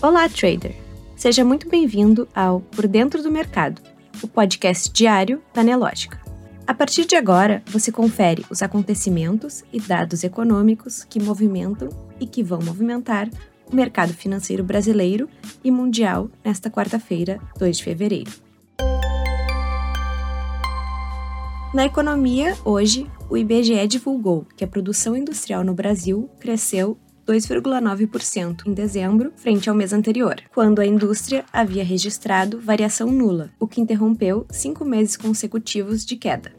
[0.00, 0.76] Olá, trader!
[1.16, 3.82] Seja muito bem-vindo ao Por Dentro do Mercado,
[4.22, 6.20] o podcast diário da Nelógica.
[6.64, 11.88] A partir de agora, você confere os acontecimentos e dados econômicos que movimentam
[12.20, 13.28] e que vão movimentar
[13.66, 15.28] o mercado financeiro brasileiro
[15.64, 18.30] e mundial nesta quarta-feira, 2 de fevereiro.
[21.74, 26.96] Na economia, hoje, o IBGE divulgou que a produção industrial no Brasil cresceu
[27.28, 33.68] 2,9% em dezembro, frente ao mês anterior, quando a indústria havia registrado variação nula, o
[33.68, 36.52] que interrompeu cinco meses consecutivos de queda.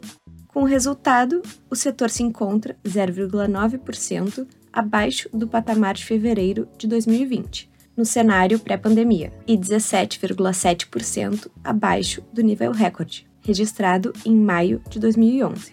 [0.46, 7.68] Com o resultado, o setor se encontra 0,9% abaixo do patamar de fevereiro de 2020,
[7.96, 15.72] no cenário pré-pandemia, e 17,7% abaixo do nível recorde, registrado em maio de 2011.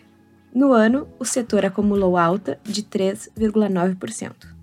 [0.53, 4.56] No ano, o setor acumulou alta de 3,9%.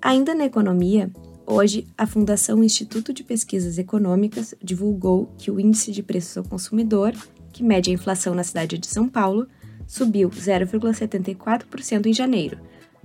[0.00, 1.10] Ainda na economia,
[1.44, 7.12] hoje a Fundação Instituto de Pesquisas Econômicas divulgou que o índice de preços ao consumidor,
[7.52, 9.48] que mede a inflação na cidade de São Paulo,
[9.88, 12.58] subiu 0,74% em janeiro,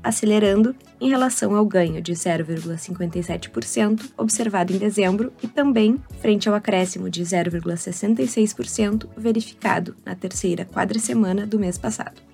[0.03, 7.09] acelerando em relação ao ganho de 0,57% observado em dezembro e também frente ao acréscimo
[7.09, 12.32] de 0,66% verificado na terceira quadra-semana do mês passado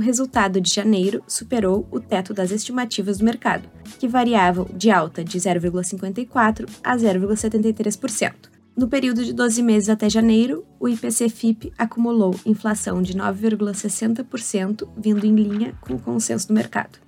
[0.00, 5.22] o resultado de janeiro superou o teto das estimativas do mercado, que variavam de alta
[5.22, 8.32] de 0,54% a 0,73%.
[8.74, 15.34] No período de 12 meses até janeiro, o IPC-FIP acumulou inflação de 9,60%, vindo em
[15.34, 16.98] linha com o consenso do mercado.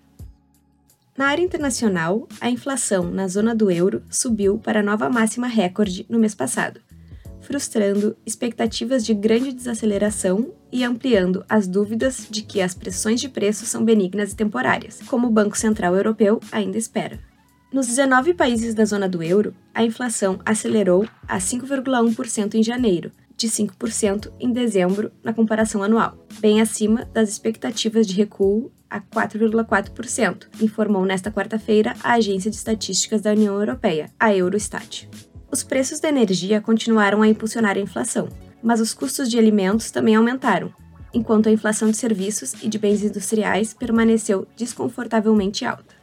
[1.17, 6.19] Na área internacional, a inflação na zona do euro subiu para nova máxima recorde no
[6.19, 6.79] mês passado,
[7.41, 13.67] frustrando expectativas de grande desaceleração e ampliando as dúvidas de que as pressões de preço
[13.67, 17.20] são benignas e temporárias, como o Banco Central Europeu ainda espera.
[17.73, 23.48] Nos 19 países da zona do euro, a inflação acelerou a 5,1% em janeiro, de
[23.48, 31.05] 5% em dezembro na comparação anual, bem acima das expectativas de recuo a 4,4%, informou
[31.07, 35.08] nesta quarta-feira a Agência de Estatísticas da União Europeia, a Eurostat.
[35.51, 38.29] Os preços da energia continuaram a impulsionar a inflação,
[38.62, 40.73] mas os custos de alimentos também aumentaram,
[41.12, 45.95] enquanto a inflação de serviços e de bens industriais permaneceu desconfortavelmente alta.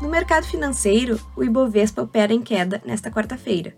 [0.00, 3.74] No mercado financeiro, o Ibovespa opera em queda nesta quarta-feira,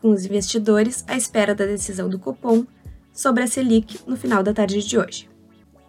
[0.00, 2.64] com os investidores à espera da decisão do Copom
[3.12, 5.28] sobre a Selic no final da tarde de hoje.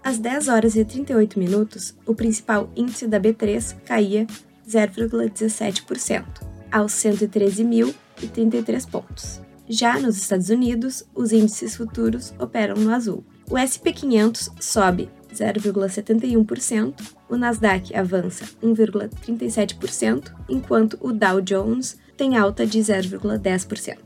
[0.04, 4.26] Às 10 horas e 38 minutos, o principal índice da B3 caía
[4.68, 6.26] 0,17%,
[6.72, 6.94] aos
[8.18, 9.42] 113.033 pontos.
[9.70, 13.24] Já nos Estados Unidos, os índices futuros operam no azul.
[13.50, 16.94] O SP500 sobe 0,71%,
[17.30, 23.98] o Nasdaq avança 1,37%, enquanto o Dow Jones tem alta de 0,10%.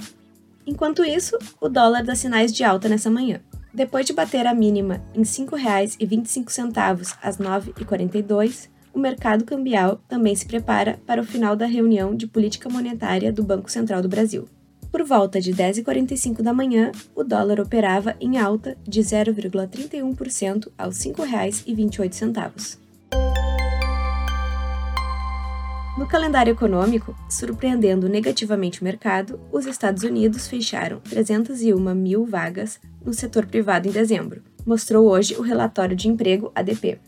[0.65, 3.39] Enquanto isso, o dólar dá sinais de alta nessa manhã.
[3.73, 10.45] Depois de bater a mínima em R$ 5,25 às 9h42, o mercado cambial também se
[10.45, 14.47] prepara para o final da reunião de política monetária do Banco Central do Brasil.
[14.91, 21.13] Por volta de 10h45 da manhã, o dólar operava em alta de 0,31% aos R$
[21.13, 22.77] 5,28.
[25.97, 33.13] No calendário econômico, surpreendendo negativamente o mercado, os Estados Unidos fecharam 301 mil vagas no
[33.13, 36.99] setor privado em dezembro, mostrou hoje o relatório de emprego ADP.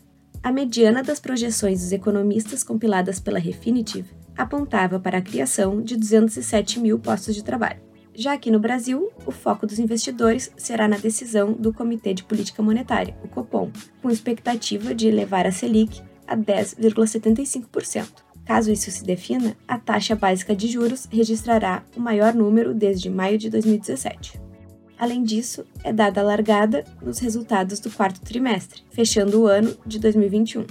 [0.44, 4.04] A mediana das projeções dos economistas compiladas pela Refinitiv
[4.36, 7.80] apontava para a criação de 207 mil postos de trabalho.
[8.14, 12.62] Já aqui no Brasil, o foco dos investidores será na decisão do Comitê de Política
[12.62, 13.70] Monetária, o Copom,
[14.02, 18.06] com expectativa de elevar a Selic a 10,75%.
[18.44, 23.38] Caso isso se defina, a taxa básica de juros registrará o maior número desde maio
[23.38, 24.43] de 2017.
[24.98, 29.98] Além disso, é dada a largada nos resultados do quarto trimestre, fechando o ano de
[29.98, 30.66] 2021.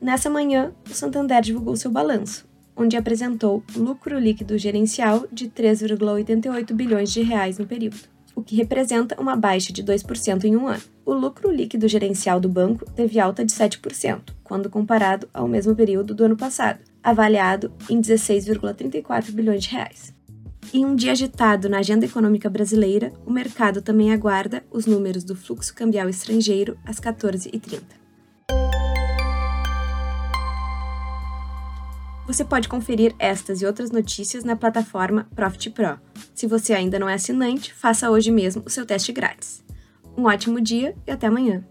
[0.00, 7.12] Nessa manhã, o Santander divulgou seu balanço, onde apresentou lucro líquido gerencial de 3,88 bilhões
[7.12, 10.82] de reais no período, o que representa uma baixa de 2% em um ano.
[11.04, 16.14] O lucro líquido gerencial do banco teve alta de 7%, quando comparado ao mesmo período
[16.14, 20.14] do ano passado, avaliado em 16,34 bilhões de reais.
[20.72, 25.34] Em um dia agitado na agenda econômica brasileira, o mercado também aguarda os números do
[25.34, 27.82] fluxo cambial estrangeiro às 14h30.
[32.24, 35.98] Você pode conferir estas e outras notícias na plataforma Profit Pro.
[36.32, 39.64] Se você ainda não é assinante, faça hoje mesmo o seu teste grátis.
[40.16, 41.64] Um ótimo dia e até amanhã!